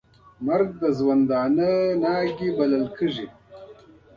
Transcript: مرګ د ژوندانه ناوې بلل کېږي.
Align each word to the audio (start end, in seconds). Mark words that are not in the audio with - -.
مرګ 0.45 0.69
د 0.81 0.83
ژوندانه 0.97 1.69
ناوې 2.01 2.49
بلل 2.57 2.85
کېږي. 2.97 3.27